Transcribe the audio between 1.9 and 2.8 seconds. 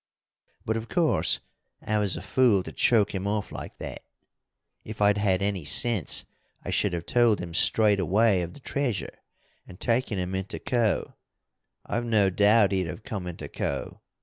was a fool to